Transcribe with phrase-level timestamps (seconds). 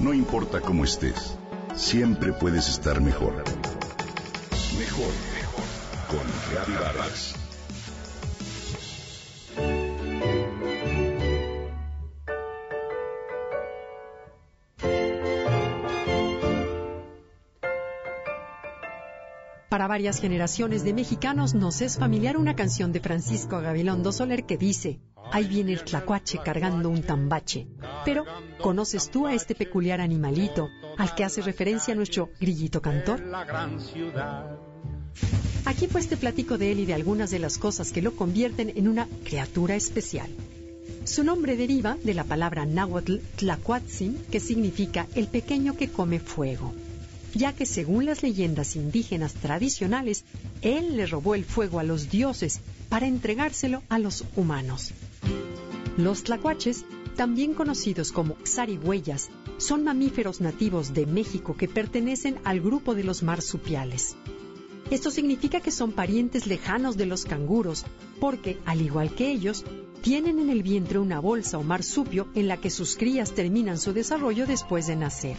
[0.00, 1.36] No importa cómo estés,
[1.74, 3.44] siempre puedes estar mejor.
[4.78, 5.64] Mejor, mejor.
[6.08, 7.34] Con Reavivadas.
[19.68, 24.56] Para varias generaciones de mexicanos nos es familiar una canción de Francisco Gabilondo Soler que
[24.56, 24.98] dice,
[25.30, 27.68] ahí viene el tlacuache cargando un tambache.
[28.04, 28.24] Pero,
[28.60, 30.68] ¿conoces tú a este peculiar animalito
[30.98, 33.22] al que hace referencia nuestro grillito cantor?
[35.66, 38.72] Aquí pues te platico de él y de algunas de las cosas que lo convierten
[38.76, 40.30] en una criatura especial.
[41.04, 46.72] Su nombre deriva de la palabra náhuatl tlacuatzin, que significa el pequeño que come fuego
[47.34, 50.24] ya que según las leyendas indígenas tradicionales,
[50.62, 54.92] él le robó el fuego a los dioses para entregárselo a los humanos.
[55.96, 56.84] Los tlacuaches,
[57.16, 63.22] también conocidos como zarigüeyas, son mamíferos nativos de México que pertenecen al grupo de los
[63.22, 64.16] marsupiales.
[64.90, 67.84] Esto significa que son parientes lejanos de los canguros,
[68.18, 69.64] porque, al igual que ellos,
[70.02, 73.92] tienen en el vientre una bolsa o marsupio en la que sus crías terminan su
[73.92, 75.36] desarrollo después de nacer.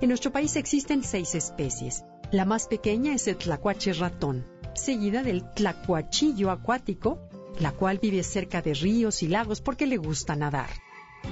[0.00, 2.04] En nuestro país existen seis especies.
[2.30, 7.27] La más pequeña es el tlacuache ratón, seguida del tlacuachillo acuático,
[7.60, 10.68] la cual vive cerca de ríos y lagos porque le gusta nadar.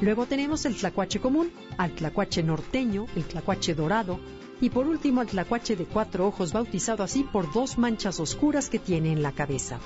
[0.01, 4.19] Luego tenemos el tlacuache común, al tlacuache norteño, el tlacuache dorado,
[4.61, 8.79] y por último al tlacuache de cuatro ojos bautizado así por dos manchas oscuras que
[8.79, 9.79] tiene en la cabeza.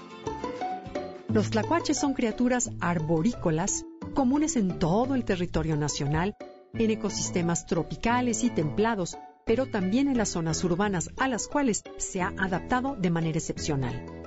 [1.33, 6.34] Los tlacuaches son criaturas arborícolas, comunes en todo el territorio nacional
[6.74, 12.22] en ecosistemas tropicales y templados, pero también en las zonas urbanas a las cuales se
[12.22, 14.19] ha adaptado de manera excepcional.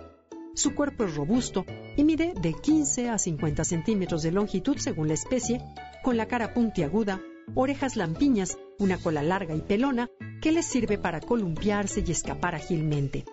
[0.55, 1.65] Su cuerpo es robusto
[1.97, 5.61] y mide de 15 a 50 centímetros de longitud según la especie,
[6.03, 7.21] con la cara puntiaguda,
[7.55, 10.09] orejas lampiñas, una cola larga y pelona
[10.41, 13.25] que les sirve para columpiarse y escapar ágilmente.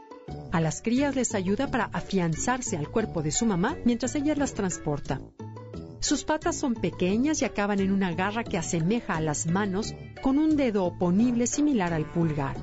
[0.50, 4.54] A las crías les ayuda para afianzarse al cuerpo de su mamá mientras ella las
[4.54, 5.20] transporta.
[6.00, 10.38] Sus patas son pequeñas y acaban en una garra que asemeja a las manos con
[10.38, 12.56] un dedo oponible similar al pulgar.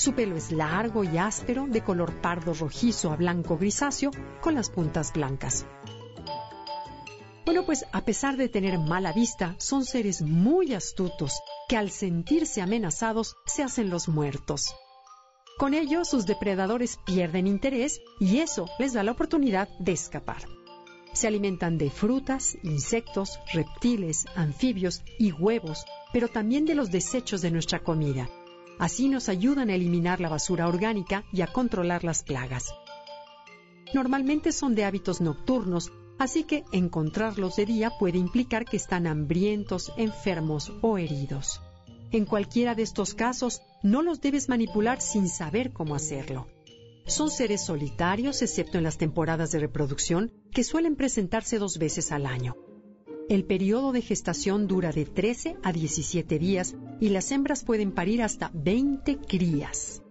[0.00, 4.70] Su pelo es largo y áspero, de color pardo rojizo a blanco grisáceo, con las
[4.70, 5.66] puntas blancas.
[7.44, 12.62] Bueno, pues a pesar de tener mala vista, son seres muy astutos que al sentirse
[12.62, 14.74] amenazados se hacen los muertos.
[15.58, 20.46] Con ello, sus depredadores pierden interés y eso les da la oportunidad de escapar.
[21.12, 27.50] Se alimentan de frutas, insectos, reptiles, anfibios y huevos, pero también de los desechos de
[27.50, 28.30] nuestra comida.
[28.80, 32.72] Así nos ayudan a eliminar la basura orgánica y a controlar las plagas.
[33.92, 39.92] Normalmente son de hábitos nocturnos, así que encontrarlos de día puede implicar que están hambrientos,
[39.98, 41.60] enfermos o heridos.
[42.10, 46.46] En cualquiera de estos casos, no los debes manipular sin saber cómo hacerlo.
[47.06, 52.24] Son seres solitarios, excepto en las temporadas de reproducción, que suelen presentarse dos veces al
[52.24, 52.56] año.
[53.30, 58.24] El periodo de gestación dura de 13 a 17 días y las hembras pueden parir
[58.24, 60.02] hasta 20 crías.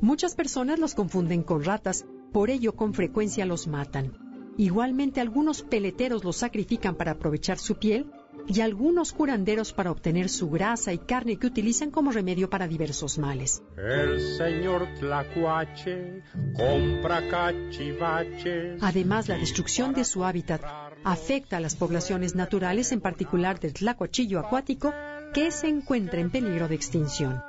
[0.00, 4.14] Muchas personas los confunden con ratas, por ello con frecuencia los matan.
[4.56, 8.10] Igualmente algunos peleteros los sacrifican para aprovechar su piel
[8.46, 13.18] y algunos curanderos para obtener su grasa y carne que utilizan como remedio para diversos
[13.18, 13.62] males.
[13.76, 16.22] El señor Tlacuache
[16.54, 18.82] compra cachivaches.
[18.82, 24.40] Además, la destrucción de su hábitat afecta a las poblaciones naturales, en particular del tlacuachillo
[24.40, 24.92] acuático,
[25.32, 27.40] que se encuentra en peligro de extinción.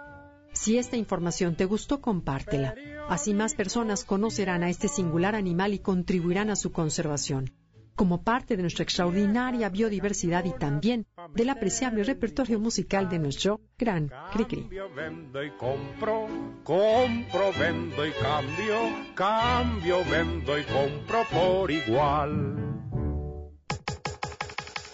[0.54, 2.76] Si esta información te gustó, compártela.
[3.10, 7.52] Así más personas conocerán a este singular animal y contribuirán a su conservación
[7.96, 14.12] como parte de nuestra extraordinaria biodiversidad y también del apreciable repertorio musical de nuestro gran
[14.34, 14.70] Cricri.
[14.96, 16.28] Vendo y compro,
[16.64, 18.76] compro, vendo y cambio,
[19.16, 22.78] cambio, vendo y compro por igual.